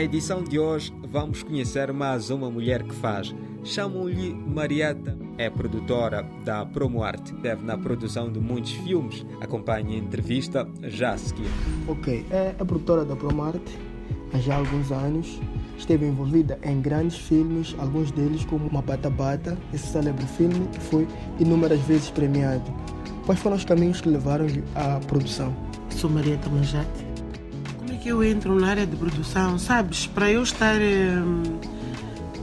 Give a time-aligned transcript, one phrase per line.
[0.00, 3.34] Na edição de hoje, vamos conhecer mais uma mulher que faz.
[3.62, 7.34] Chamam-lhe Marieta, é produtora da Promoarte.
[7.34, 9.26] Esteve na produção de muitos filmes.
[9.42, 11.50] Acompanhe a entrevista já a seguir.
[11.86, 13.78] Ok, é a produtora da Promoarte
[14.32, 15.38] há já alguns anos.
[15.76, 20.80] Esteve envolvida em grandes filmes, alguns deles como Uma Bata Bata, esse célebre filme que
[20.80, 21.06] foi
[21.38, 22.72] inúmeras vezes premiado.
[23.26, 25.54] Quais foram os caminhos que levaram à produção?
[25.90, 27.09] Sou Marieta Manjate
[28.00, 30.06] que eu entro na área de produção, sabes?
[30.06, 31.42] Para eu estar hum,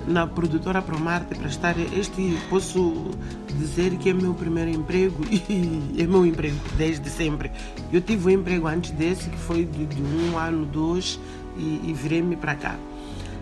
[0.08, 1.76] na produtora Promarte, para estar.
[1.80, 3.12] Este posso
[3.58, 7.52] dizer que é meu primeiro emprego e é meu emprego desde sempre.
[7.92, 11.20] Eu tive um emprego antes desse, que foi de, de um ano, dois,
[11.58, 12.76] e, e virei-me para cá.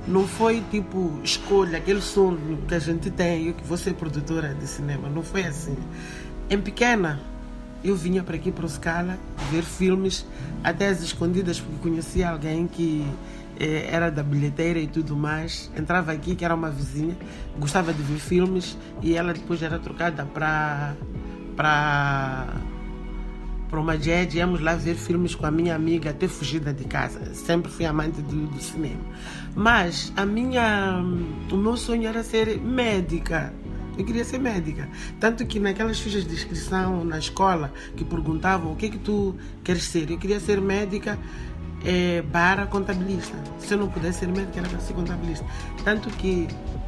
[0.08, 4.54] Não foi tipo escolha, aquele sonho que a gente tem, eu que vou ser produtora
[4.54, 5.10] de cinema.
[5.10, 5.76] Não foi assim.
[6.50, 7.20] Em pequena,
[7.86, 9.18] eu vinha para aqui para o Scala
[9.52, 10.26] ver filmes,
[10.64, 13.05] até as escondidas, porque conhecia alguém que
[13.60, 15.72] eh, era da bilheteira e tudo mais.
[15.78, 17.16] Entrava aqui, que era uma vizinha,
[17.60, 20.96] gostava de ver filmes e ela depois era trocada para
[21.56, 22.48] para
[23.70, 27.34] para uma jet, íamos lá ver filmes com a minha amiga até fugida de casa.
[27.34, 29.02] Sempre fui amante do, do cinema.
[29.56, 31.04] Mas a minha,
[31.52, 33.54] o meu sonho era ser médica.
[33.98, 34.90] Eu queria ser médica.
[35.20, 39.35] Tanto que naquelas fichas de inscrição na escola que perguntavam o que é que tu
[39.63, 41.18] queres ser, eu queria ser médica
[41.85, 43.38] é, barra contabilista.
[43.60, 45.46] Se eu não pudesse ser médica, era para ser contabilista.
[45.84, 46.48] Tanto que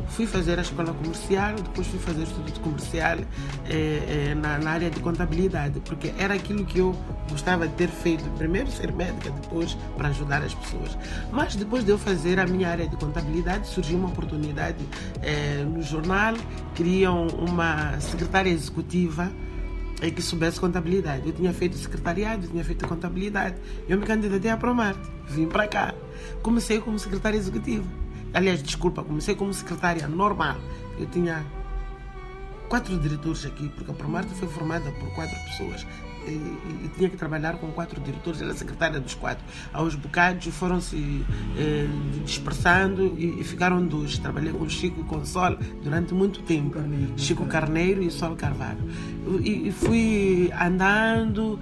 [0.09, 3.17] fui fazer a escola comercial, depois fui fazer estudo comercial
[3.69, 6.95] é, é, na, na, área de contabilidade, porque era aquilo que eu
[7.29, 8.23] gostava de ter feito.
[8.37, 10.97] Primeiro ser médica, depois para ajudar as pessoas.
[11.31, 14.83] Mas depois de eu fazer a minha área de contabilidade, surgiu uma oportunidade
[15.21, 16.33] é, no jornal,
[16.75, 19.31] queriam uma secretária executiva
[20.01, 21.27] é que soubesse contabilidade.
[21.27, 23.55] Eu tinha feito secretariado, eu tinha feito contabilidade.
[23.87, 25.93] Eu me candidatei a Promarte, vim para cá.
[26.41, 27.85] Comecei como secretária executiva.
[28.37, 30.57] Aliás, desculpa, comecei como secretária normal.
[30.99, 31.43] Eu tinha
[32.69, 35.87] quatro diretores aqui, porque a Promarte foi formada por quatro pessoas
[36.31, 39.43] e, e, tinha que trabalhar com quatro diretores, era secretária dos quatro.
[39.73, 41.25] Aos bocados foram-se
[41.57, 41.87] eh,
[42.25, 44.17] dispersando e, e, ficaram dois.
[44.17, 46.71] Trabalhei com Chico e com Sol durante muito tempo.
[46.71, 48.83] Carneiro, Chico Carneiro e Sol Carvalho.
[49.41, 51.59] E, e fui andando,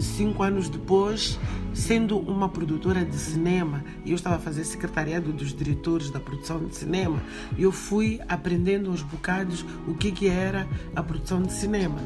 [0.00, 1.38] cinco anos depois,
[1.74, 6.64] sendo uma produtora de cinema, e eu estava a fazer secretariado dos diretores da produção
[6.64, 7.22] de cinema,
[7.58, 11.98] eu fui aprendendo aos bocados o que, que era a produção de cinema.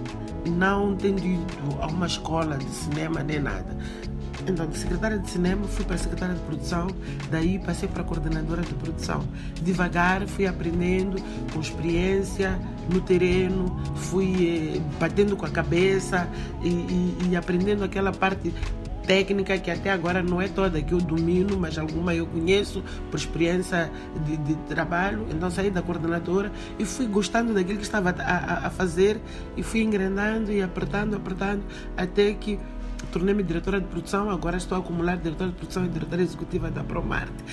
[0.56, 1.44] Não tendo ido
[1.80, 3.76] a uma escola de cinema nem nada.
[4.50, 6.88] Então, de secretária de cinema, fui para secretária de produção,
[7.30, 9.24] daí passei para coordenadora de produção.
[9.62, 11.16] Devagar fui aprendendo,
[11.52, 12.58] com experiência
[12.92, 16.28] no terreno, fui eh, batendo com a cabeça
[16.62, 18.52] e, e, e aprendendo aquela parte
[19.06, 23.18] técnica que até agora não é toda que eu domino, mas alguma eu conheço por
[23.18, 23.90] experiência
[24.24, 25.26] de, de trabalho.
[25.30, 29.20] Então saí da coordenadora e fui gostando daquilo que estava a, a, a fazer
[29.56, 31.62] e fui engrandando e apertando, apertando,
[31.96, 32.58] até que
[33.12, 36.82] tornei-me diretora de produção, agora estou a acumular diretora de produção e diretora executiva da
[36.84, 37.44] Promarte.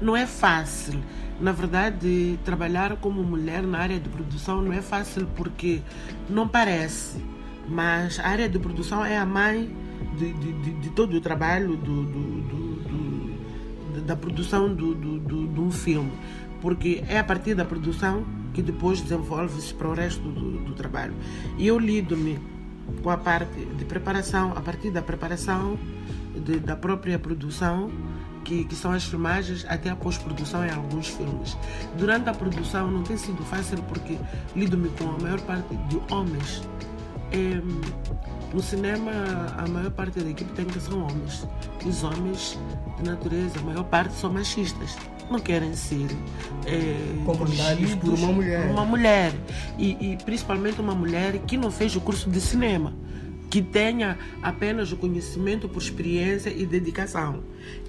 [0.00, 1.00] Não é fácil.
[1.40, 5.80] Na verdade, trabalhar como mulher na área de produção não é fácil porque
[6.28, 7.22] não parece,
[7.68, 9.74] mas a área de produção é a mãe
[10.18, 16.12] de, de, de todo o trabalho do, do, do, da produção de um filme,
[16.60, 18.24] porque é a partir da produção
[18.54, 21.14] que depois desenvolve-se para o resto do, trabalho.
[21.58, 22.38] E eu lido-me
[23.02, 25.78] com a parte de preparação, a partir da preparação
[26.34, 27.90] de, da própria produção,
[28.44, 31.56] que, que, são as filmagens, até a pós-produção em alguns filmes.
[31.98, 34.16] Durante a produção não tem sido fácil porque
[34.54, 36.62] lido-me com a maior parte de homens.
[37.32, 37.60] É,
[38.54, 39.10] no cinema,
[39.58, 41.46] a maior parte da equipe técnica são homens.
[41.84, 42.58] Os homens,
[42.96, 44.96] de natureza, a maior parte são machistas.
[45.30, 46.06] Não querem ser
[46.64, 48.70] é, comandados por uma mulher.
[48.70, 49.32] Uma mulher.
[49.76, 52.92] E, e principalmente uma mulher que não fez o curso de cinema
[53.50, 57.42] que tenha apenas o conhecimento por experiência e dedicação.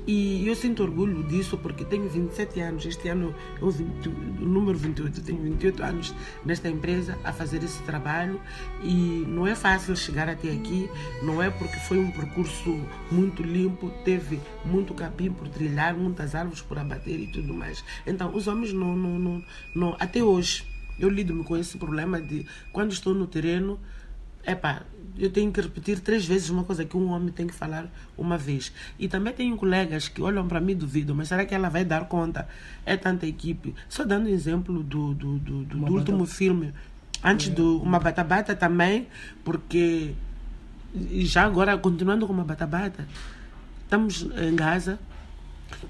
[0.08, 2.86] E eu sinto orgulho disso porque tenho 27 anos.
[2.86, 4.12] Este ano é o, 20, o
[4.46, 5.20] número 28.
[5.20, 6.16] Eu tenho 28 anos
[6.46, 8.40] nesta empresa a fazer esse trabalho
[8.82, 10.90] e não é fácil chegar até aqui.
[11.22, 12.80] Não é porque foi um percurso
[13.12, 17.84] muito limpo, teve muito capim por trilhar, muitas árvores por abater e tudo mais.
[18.06, 19.44] Então, os homens não, não, não,
[19.76, 20.64] não até hoje
[20.98, 23.80] eu lido-me com esse problema de quando estou no terreno
[24.48, 24.84] epá,
[25.18, 27.88] eu tenho que repetir três vezes uma coisa que um homem tem que falar
[28.18, 28.72] uma vez.
[29.00, 31.84] E também tenho colegas que olham para mim e duvidam, mas será que ela vai
[31.84, 32.48] dar conta?
[32.86, 33.74] É tanta equipe.
[33.90, 36.74] Só dando exemplo do, do, do, do, do último filme,
[37.24, 37.52] antes é.
[37.52, 39.08] do Uma Batabata também,
[39.44, 40.14] porque
[41.20, 43.08] já agora, continuando com uma Batabata,
[43.84, 45.00] estamos em Gaza,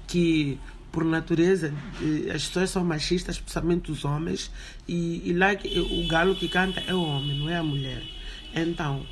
[0.06, 0.58] que
[0.90, 1.72] por natureza
[2.02, 4.50] eh, as pessoas são machistas, especialmente os homens,
[4.86, 8.02] e, e lá o galo que canta é o homem, não é a mulher.
[8.54, 9.06] Então,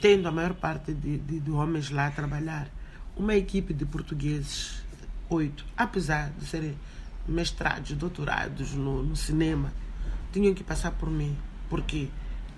[0.00, 2.68] tendo a maior parte de, de, de homens lá a trabalhar,
[3.16, 4.82] uma equipe de portugueses,
[5.28, 6.76] oito, apesar de serem
[7.26, 9.72] mestrados, doutorados no, no cinema,
[10.32, 11.36] tinham que passar por mim.
[11.68, 12.08] Porque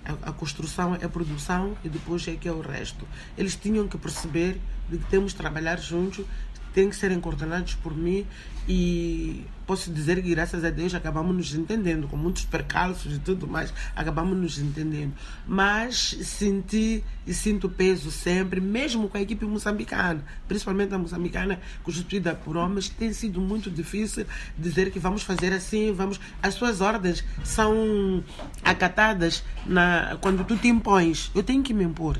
[0.05, 3.07] a, a, construção é a produção e depois é que é o resto.
[3.37, 4.59] Eles tinham que perceber
[4.89, 6.25] de que temos que trabalhar juntos
[6.73, 8.25] têm que serem coordenados por mim
[8.67, 13.47] e posso dizer que graças a Deus acabamos nos entendendo, com muitos percalços e tudo
[13.47, 15.11] mais, acabamos nos entendendo.
[15.47, 22.35] Mas senti e sinto peso sempre, mesmo com a equipe moçambicana, principalmente a moçambicana constituída
[22.35, 24.25] por homens, tem sido muito difícil
[24.55, 26.19] dizer que vamos fazer assim, vamos.
[26.41, 28.23] As suas ordens são
[28.63, 31.31] acatadas na, quando tu te impões.
[31.33, 32.19] Eu tenho que me impor.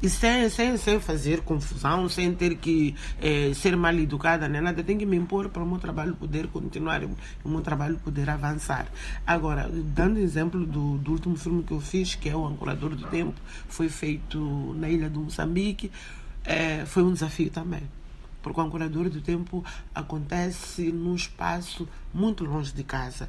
[0.00, 4.80] E sem, sem, sem fazer confusão, sem ter que eh, ser mal educada nem nada,
[4.84, 8.86] tenho que me impor para o meu trabalho poder continuar, o meu trabalho poder avançar.
[9.26, 13.08] Agora, dando exemplo do, do último filme que eu fiz, que é O Ancorador do
[13.08, 14.38] Tempo, foi feito
[14.78, 15.90] na ilha do Moçambique,
[16.44, 17.82] eh, foi um desafio também.
[18.40, 23.28] Porque o Ancorador do Tempo acontece num espaço muito longe de casa.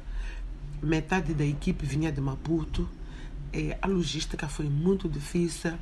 [0.80, 2.88] Metade da equipe vinha de Maputo,
[3.52, 5.72] eh, a logística foi muito difícil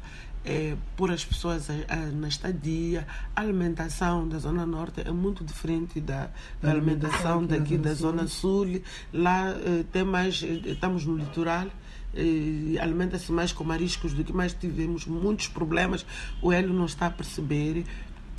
[0.49, 3.07] é, por as pessoas a, a, na estadia.
[3.37, 6.31] A alimentação da Zona Norte é muito diferente da,
[6.63, 8.81] da alimentação daqui da Zona Sul.
[9.13, 11.67] Lá é, tem mais, é, estamos no litoral.
[12.15, 16.07] É, alimenta-se mais com mariscos do que mais tivemos muitos problemas.
[16.41, 17.85] O Hélio não está a perceber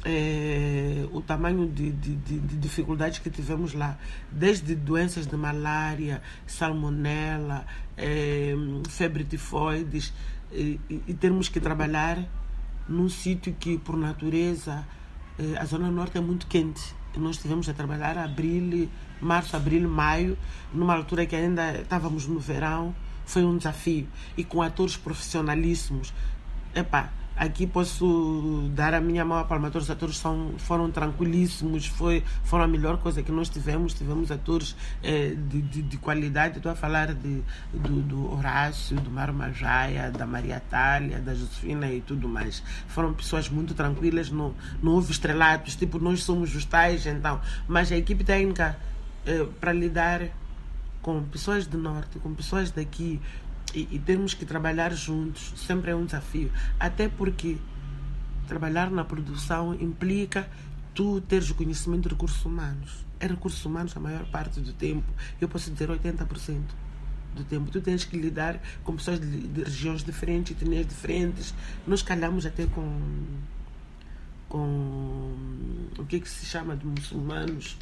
[0.04, 3.98] é, o tamanho de, de, de, de, dificuldades que tivemos lá,
[4.32, 7.66] desde doenças de malária, salmonela,
[7.98, 8.54] é,
[8.90, 10.14] febre tifoides,
[10.52, 12.24] e, termos que trabalhar
[12.88, 14.86] num sítio que, por natureza,
[15.38, 16.96] eh, a Zona Norte é muito quente.
[17.18, 18.90] Nós tivemos a trabalhar abril,
[19.22, 20.38] março, abril, maio,
[20.74, 22.96] numa altura que ainda estávamos no verão.
[23.26, 24.08] Foi um desafio.
[24.38, 26.14] E com atores profissionalíssimos.
[26.74, 29.72] Epá, Aqui posso dar a minha mão a palma.
[29.72, 33.94] Todos os atores são, foram tranquilíssimos, foi, foram a melhor coisa que nós tivemos.
[33.94, 36.58] Tivemos atores eh, de, de, de, qualidade.
[36.58, 37.42] Estou a falar de,
[37.74, 42.62] do, do Horácio, do Mário Majaia, da Maria Tália, da Josefina e tudo mais.
[42.90, 44.54] Foram pessoas muito tranquilas, não,
[44.84, 47.40] não houve estrelatos, tipo, nós somos os tais, então.
[47.70, 48.78] Mas a equipe técnica,
[49.26, 50.28] eh, para lidar
[51.02, 53.22] com pessoas do norte, com pessoas daqui,
[53.74, 56.52] e, e temos que trabalhar juntos, sempre é um desafio.
[56.80, 57.58] Até porque
[58.48, 60.50] trabalhar na produção implica
[60.94, 63.06] tu teres o conhecimento de recursos humanos.
[63.20, 65.08] É recursos humanos a maior parte do tempo.
[65.40, 66.62] Eu posso dizer 80%
[67.36, 67.70] do tempo.
[67.70, 71.54] Tu tens que lidar com pessoas de, de regiões diferentes, etnias diferentes.
[71.86, 73.02] Nós calhamos até com
[74.50, 75.36] com
[75.98, 77.78] o que, é que se chama de muçulmanos,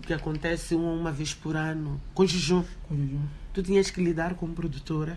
[0.00, 2.64] que acontece uma, vez por ano, com jejum.
[2.88, 3.22] Com jejum
[3.54, 5.16] tu tinhas que lidar com produtora,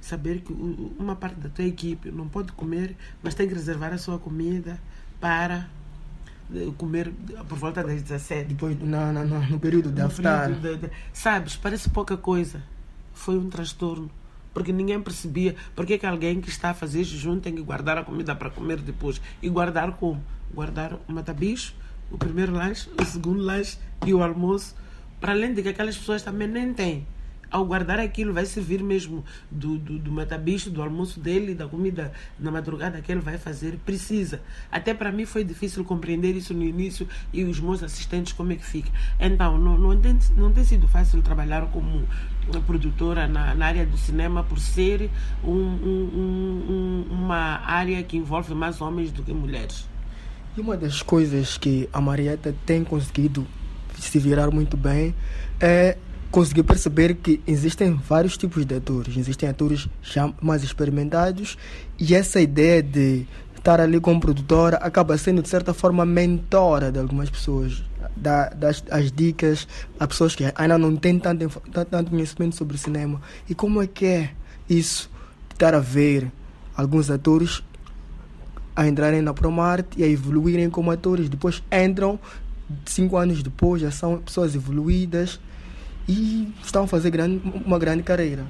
[0.00, 3.98] saber que uma parte da tua equipe não pode comer, mas tem que reservar a
[3.98, 4.80] sua comida
[5.20, 5.68] para
[6.54, 7.12] eh, comer
[7.48, 8.54] por volta das 17.
[8.54, 10.50] Depois, no, período da aftar.
[11.12, 12.62] Sabes, parece pouca coisa.
[13.12, 14.08] Foi um transtorno.
[14.54, 17.98] Porque ninguém percebia porque é que alguém que está a fazer jejum tem que guardar
[17.98, 19.20] a comida para comer depois.
[19.42, 20.22] E guardar como?
[20.54, 21.74] Guardar o matabicho,
[22.10, 24.74] o primeiro lanche, o segundo lanche e o almoço.
[25.20, 27.06] Para além de que aquelas pessoas também nem têm
[27.50, 32.12] ao guardar aquilo, vai servir mesmo do, do, do matabicho, do almoço dele, da comida
[32.38, 34.40] na madrugada que ele vai fazer, precisa.
[34.70, 38.56] Até para mim foi difícil compreender isso no início e os meus assistentes como é
[38.56, 38.90] que fica.
[39.18, 42.06] Então, não, não, tem, não tem sido fácil trabalhar como
[42.66, 45.10] produtora na, na área do cinema por ser
[45.42, 49.95] um, um, um, uma área que envolve mais homens do que mulheres.
[50.56, 53.46] E uma das coisas que a Marieta tem conseguido
[53.98, 55.14] se virar muito bem
[55.60, 55.98] é
[56.30, 59.18] consegui perceber que existem vários tipos de atores.
[59.18, 61.58] Existem atores já mais experimentados
[62.00, 66.98] e essa ideia de estar ali como produtora acaba sendo, de certa forma, mentora de
[66.98, 67.84] algumas pessoas.
[68.16, 69.68] Dá, das as dicas
[70.00, 73.20] a pessoas que ainda não têm tanto, tanto conhecimento sobre cinema.
[73.46, 74.30] E como é que é
[74.70, 75.10] isso?
[75.52, 76.32] Estar a ver
[76.74, 77.62] alguns atores
[78.76, 81.28] a entrarem na Promart e a evoluírem como atores.
[81.28, 82.20] Depois entram,
[82.84, 85.40] cinco anos depois, já são pessoas evoluídas
[86.06, 88.46] e estão a fazer grande, uma grande carreira.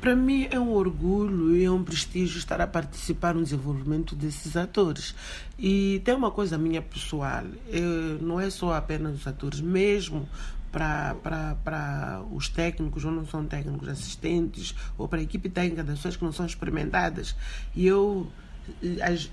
[0.00, 4.54] Para mim é um orgulho e é um prestígio estar a participar no desenvolvimento desses
[4.54, 5.14] atores.
[5.58, 10.28] E tem uma coisa minha pessoal, eu, não é só apenas os atores, mesmo
[10.70, 16.16] para os técnicos ou não são técnicos assistentes, ou para a equipe técnica das pessoas
[16.16, 17.34] que não são experimentadas.
[17.74, 18.53] E eu, eh,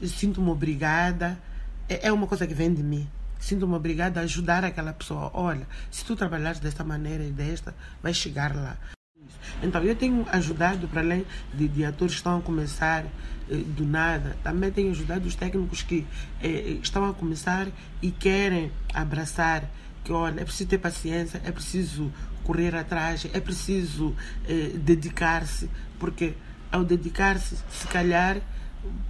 [0.07, 1.37] sinto-me obrigada,
[1.87, 3.07] é, é uma coisa que vem de mim
[3.41, 5.31] sinto-me obrigada a ajudar aquela pessoa.
[5.33, 8.77] Olha, se tu trabalhares desta maneira e desta, vai chegar lá.
[9.61, 13.05] Então, eu tenho ajudado, para além de, de atores que estão a começar
[13.49, 16.05] eh, do nada, também tenho ajudado os técnicos que
[16.41, 17.67] eh, estão a começar
[18.01, 19.69] e querem abraçar
[20.03, 22.11] que, olha, é preciso ter paciência, é preciso
[22.43, 24.15] correr atrás, é preciso
[24.47, 25.69] eh, dedicar-se,
[25.99, 26.33] porque
[26.71, 28.37] ao dedicar-se, se calhar,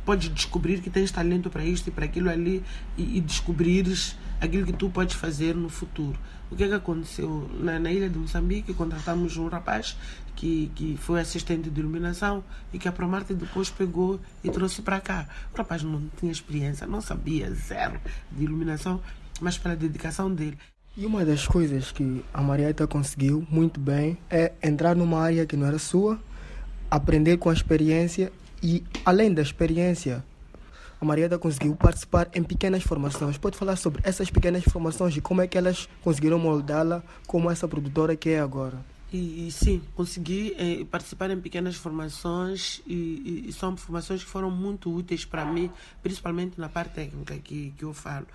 [0.05, 2.63] podes descobrir que tens talento para isto e para aquilo ali
[2.97, 6.17] e, e descobrires aquilo que tu podes fazer no futuro.
[6.49, 7.49] O que é que aconteceu?
[7.59, 9.95] Na, na ilha de Moçambique, contratamos um rapaz
[10.35, 14.99] que, que foi assistente de iluminação e que a Promarte depois pegou e trouxe para
[14.99, 15.27] cá.
[15.53, 17.99] O rapaz não tinha experiência, não sabia zero
[18.31, 18.99] de iluminação,
[19.39, 20.57] mas pela dedicação dele.
[20.97, 25.55] E uma das coisas que a Marieta conseguiu muito bem é entrar numa área que
[25.55, 26.19] não era sua,
[26.89, 28.29] aprender com a experiência
[28.61, 30.23] e, além da experiência,
[30.99, 33.37] a Marieta conseguiu participar em pequenas formações.
[33.37, 37.67] Pode falar sobre essas pequenas formações e como é que elas conseguiram moldá-la como essa
[37.67, 38.77] produtora que é agora?
[39.11, 44.49] E, e sim, consegui eh, participar em pequenas formações e, e, são formações que foram
[44.49, 45.69] muito úteis para mim,
[46.01, 48.25] principalmente na parte técnica que, que eu falo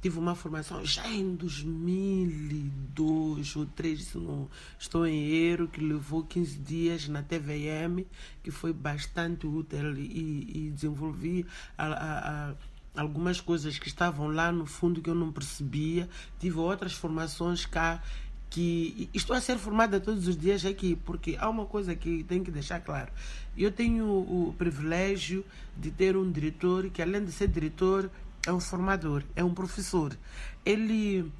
[0.00, 6.24] tive uma formação já em 2002 ou 2003, se não estou em erro, que levou
[6.24, 8.04] 15 dias na TVM,
[8.42, 12.54] que foi bastante útil e, e desenvolvi a, a, a
[12.96, 16.08] algumas coisas que estavam lá no fundo que eu não percebia.
[16.38, 18.02] Tive outras formações cá
[18.48, 22.44] que estou a ser formada todos os dias aqui, porque há uma coisa que tenho
[22.44, 23.12] que deixar claro.
[23.56, 25.44] Eu tenho o privilégio
[25.76, 28.10] de ter um diretor que, além de ser diretor,
[28.46, 30.16] é um formador, é um professor.
[30.64, 31.30] Ele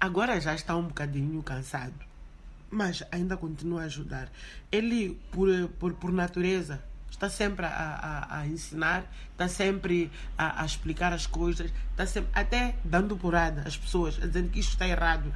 [0.00, 1.94] agora já está um bocadinho cansado,
[2.70, 4.30] mas ainda continua a ajudar.
[4.70, 10.66] Ele, por, por, por natureza, está sempre a, a, a ensinar, está sempre a, a,
[10.66, 15.32] explicar as coisas, está sempre até dando porrada às pessoas, dizendo que isto está errado,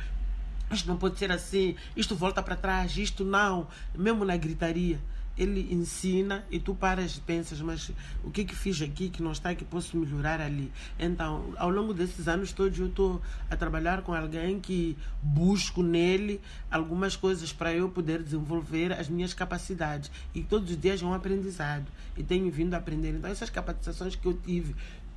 [0.70, 4.98] isto não pode ser assim, isto volta para trás, isto não, mesmo na gritaria
[5.36, 7.90] ele ensina e tu paras e pensas, mas
[8.22, 10.70] o que que fiz aqui que não está que posso melhorar ali?
[10.98, 13.20] Então, ao longo desses anos todos eu estou
[13.50, 19.32] a trabalhar com alguém que busco nele algumas coisas para eu poder desenvolver as minhas
[19.32, 21.86] capacidades e todos os dias é um aprendizado
[22.16, 23.10] e tenho vindo a aprender.
[23.10, 24.74] Então, essas capacitações que eu tive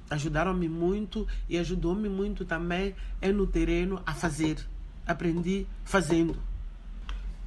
[0.10, 4.58] ajudaram-me muito e ajudou-me muito também é no terreno a fazer.
[5.06, 6.55] Aprendi fazendo.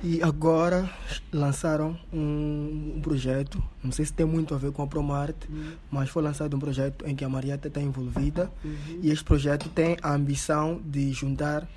[0.03, 0.89] E agora
[1.33, 5.73] lançaram um, projeto, não sei se tem muito a ver com a Promarte, uhum.
[5.91, 8.51] mas foi lançado um projeto em que a Marieta está envolvida.
[8.65, 9.01] Uhum.
[9.03, 11.69] E este projeto tem a ambição de juntar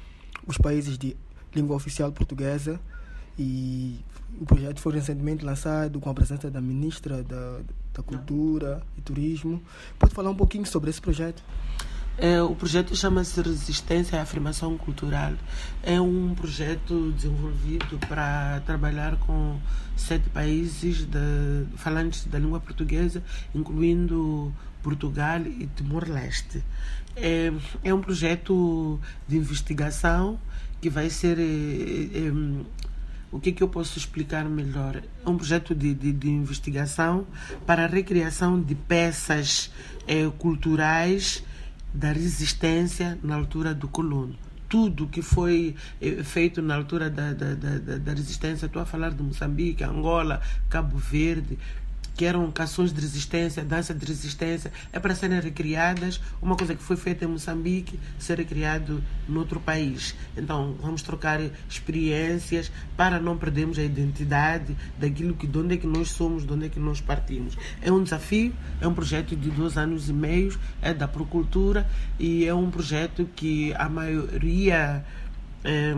[0.45, 1.15] os países de
[1.55, 2.79] língua oficial portuguesa.
[3.39, 3.99] E
[4.39, 7.59] o projeto foi recentemente lançado com a presença da Ministra da,
[7.93, 9.61] da Cultura e Turismo.
[9.97, 11.43] Pode falar um pouquinho sobre esse projeto?
[12.17, 15.33] É, o projeto chama-se Resistência e Afirmação Cultural.
[15.81, 19.59] É um projeto desenvolvido para trabalhar com
[19.95, 23.23] sete países de, falantes da língua portuguesa,
[23.55, 24.53] incluindo
[24.83, 26.63] Portugal e Timor-Leste.
[27.15, 27.51] É,
[27.83, 30.39] é um projeto de investigação
[30.79, 31.39] que vai ser.
[31.39, 32.31] É, é,
[33.31, 35.01] o que, é que eu posso explicar melhor?
[35.25, 37.25] É um projeto de, de, de investigação
[37.65, 39.71] para a recriação de peças
[40.05, 41.41] é, culturais
[41.93, 44.35] da resistência na altura do colono.
[44.69, 49.11] Tudo que foi eh, feito na altura da, da, da, da resistência, estou a falar
[49.11, 51.59] de Moçambique, Angola, Cabo Verde,
[52.15, 56.21] que eram canções de resistência, dança de resistência, é para serem recriadas.
[56.41, 60.15] Uma coisa que foi feita em Moçambique, ser recriado noutro país.
[60.35, 61.39] Então, vamos trocar
[61.69, 66.53] experiências para não perdermos a identidade daquilo que, de onde é que nós somos, de
[66.53, 67.57] onde é que nós partimos.
[67.81, 71.87] É um desafio, é um projeto de dois anos e meio, é da Procultura
[72.19, 75.03] e é um projeto que a maioria.
[75.63, 75.93] É,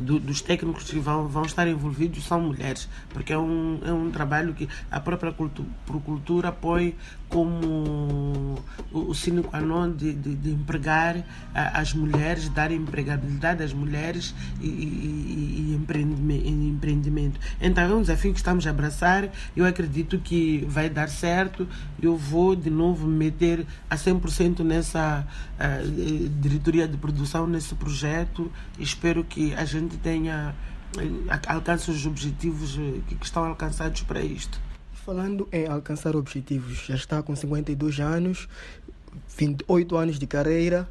[0.00, 4.10] do, dos técnicos que vão, vão estar envolvidos são mulheres, porque é um, é um
[4.10, 6.94] trabalho que a própria cultu, Procultura põe
[7.28, 13.72] como o, sine qua non de, de, de empregar a, as mulheres, dar empregabilidade às
[13.72, 17.40] mulheres e, e, e empreendimento.
[17.60, 19.30] Então é um desafio que estamos a abraçar.
[19.56, 21.66] Eu acredito que vai dar certo.
[22.00, 25.26] Eu vou de novo me meter a 100% nessa
[25.58, 28.50] uh, diretoria de produção, nesse projeto.
[28.78, 30.54] Espero que a gente tenha
[30.98, 34.60] eh, alcance os objetivos eh, que estão alcançados para isto.
[35.04, 38.48] Falando em alcançar objetivos, já está com 52 anos,
[39.36, 40.88] 28 anos de carreira.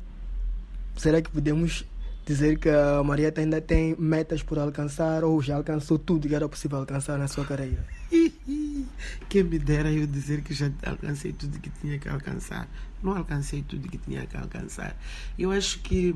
[0.98, 1.86] Será que podemos
[2.25, 6.48] dizer que a Marieta ainda tem metas por alcançar ou já alcançou tudo que era
[6.48, 7.86] possível alcançar na sua carreira?
[9.29, 12.67] Quem me dera eu dizer que já alcancei tudo que tinha que alcançar.
[13.01, 14.95] Não alcancei tudo que tinha que alcançar.
[15.38, 16.15] Eu acho que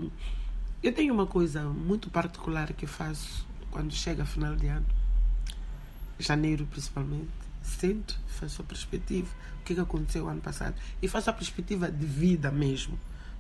[0.88, 4.86] eu tenho uma coisa muito particular que faço quando chega final de ano,
[6.20, 7.32] janeiro principalmente.
[7.64, 9.28] Sento, faço a perspectiva,
[9.60, 10.76] o que, que aconteceu ano passado.
[11.02, 13.00] E faço a perspectiva de vida mesmo.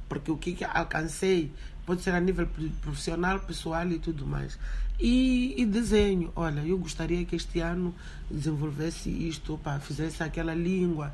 [0.10, 1.54] Porque o que, que alcancei
[1.86, 2.48] pode ser a nível
[2.82, 4.58] profissional, pessoal e tudo mais.
[5.00, 7.94] E, e, desenho, olha, eu gostaria que este ano
[8.32, 11.14] desenvolvesse isto, opa, fizesse aquela língua,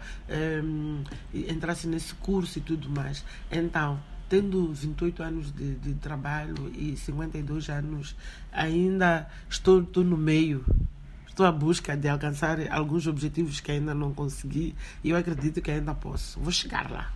[0.64, 3.26] um, entrasse nesse curso e tudo mais.
[3.52, 4.00] Então,
[4.32, 8.16] tendo 28 anos de, de trabalho e 52 anos,
[8.50, 10.64] ainda estou, estou no meio.
[11.28, 14.74] Estou à busca de alcançar alguns objetivos que ainda não consegui
[15.04, 16.40] e eu acredito que ainda posso.
[16.40, 17.12] Vou chegar lá.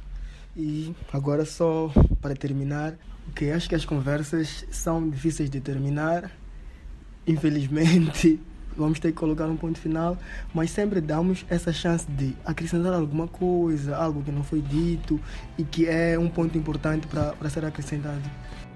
[0.57, 2.95] E agora, só para terminar,
[3.33, 6.29] que acho que as conversas são difíceis de terminar.
[7.25, 8.41] Infelizmente,
[8.75, 10.17] vamos ter que colocar um ponto final,
[10.53, 15.19] mas sempre damos essa chance de acrescentar alguma coisa, algo que não foi dito
[15.57, 18.23] e que é um ponto importante para ser acrescentado.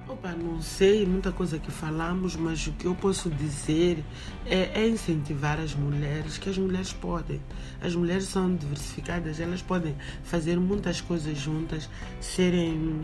[0.09, 4.03] Opa, não sei muita coisa que falamos, mas o que eu posso dizer
[4.43, 7.39] é, é, incentivar as mulheres, que as mulheres podem.
[7.79, 11.87] As mulheres são diversificadas, elas podem fazer muitas coisas juntas,
[12.19, 13.01] serem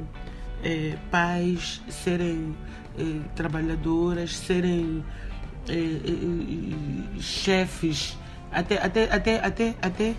[0.63, 2.55] é, pais, serem
[2.97, 5.05] é, trabalhadoras, serem
[7.19, 8.17] chefes,
[8.51, 10.15] até, até, até, até, até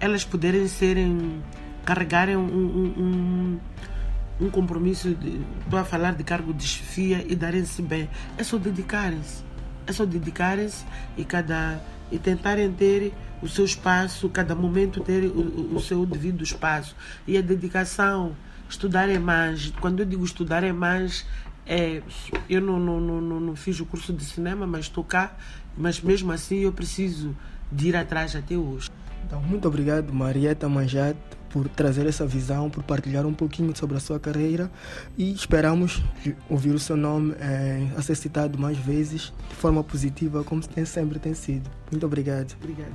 [0.00, 1.42] elas poderem serem,
[1.84, 7.34] carregarem um, um, um, um compromisso, de, estou a falar de cargo de chefia e
[7.34, 8.08] darem-se bem.
[8.36, 9.44] É só dedicarem-se.
[9.86, 10.84] É só dedicarem-se
[11.16, 13.12] e cada e tentarem ter
[13.42, 16.94] o seu espaço, cada momento ter o, o seu devido espaço.
[17.26, 18.36] E a dedicação,
[18.68, 19.72] estudarem mais.
[19.80, 21.26] Quando eu digo estudarem mais,
[21.66, 22.02] é,
[22.48, 25.36] eu não, não, não, não fiz o curso de cinema, mas estou cá,
[25.76, 27.36] mas mesmo assim eu preciso
[27.70, 28.88] de ir atrás até hoje.
[29.26, 31.16] Então, muito obrigado, Marieta Manjat,
[31.50, 34.70] por trazer essa visão, por partilhar um pouquinho sobre a sua carreira
[35.18, 36.02] e esperamos
[36.48, 40.84] ouvir o seu nome é, a ser citado mais vezes de forma positiva, como tem,
[40.84, 41.68] sempre tem sido.
[41.90, 42.54] Muito obrigado.
[42.60, 42.92] Obrigada.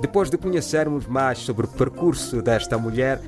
[0.00, 3.20] Depois de conhecermos mais sobre o percurso desta mulher,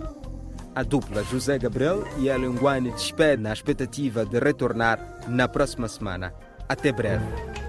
[0.74, 6.32] a dupla José Gabriel e Ellen Guane despede na expectativa de retornar na próxima semana.
[6.68, 7.63] Até breve.